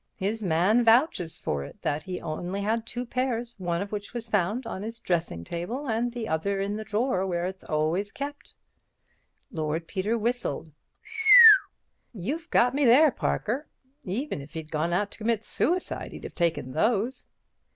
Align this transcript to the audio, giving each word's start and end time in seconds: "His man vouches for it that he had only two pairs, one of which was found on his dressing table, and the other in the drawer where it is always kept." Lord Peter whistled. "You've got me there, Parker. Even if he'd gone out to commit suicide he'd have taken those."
"His 0.15 0.41
man 0.41 0.83
vouches 0.83 1.37
for 1.37 1.63
it 1.63 1.83
that 1.83 2.01
he 2.01 2.13
had 2.15 2.23
only 2.23 2.67
two 2.87 3.05
pairs, 3.05 3.53
one 3.59 3.83
of 3.83 3.91
which 3.91 4.15
was 4.15 4.29
found 4.29 4.65
on 4.65 4.81
his 4.81 4.97
dressing 4.97 5.43
table, 5.43 5.87
and 5.87 6.11
the 6.11 6.27
other 6.27 6.59
in 6.59 6.75
the 6.75 6.83
drawer 6.83 7.23
where 7.27 7.45
it 7.45 7.57
is 7.57 7.63
always 7.65 8.11
kept." 8.11 8.55
Lord 9.51 9.87
Peter 9.87 10.17
whistled. 10.17 10.71
"You've 12.15 12.49
got 12.49 12.73
me 12.73 12.83
there, 12.83 13.11
Parker. 13.11 13.67
Even 14.03 14.41
if 14.41 14.53
he'd 14.55 14.71
gone 14.71 14.91
out 14.91 15.11
to 15.11 15.17
commit 15.19 15.45
suicide 15.45 16.13
he'd 16.13 16.23
have 16.23 16.33
taken 16.33 16.71
those." 16.71 17.27